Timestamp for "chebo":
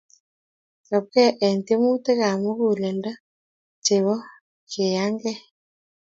3.85-4.15